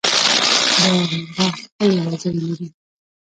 دا 0.81 0.89
مرغه 1.09 1.47
ښکلې 1.61 1.97
وزرې 2.07 2.39
لري. 2.45 2.67